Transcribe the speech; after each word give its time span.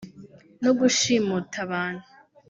no 0.63 0.71
gushimuta 0.79 1.57
abantu” 1.65 2.05